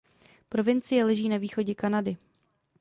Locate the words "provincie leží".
0.49-1.29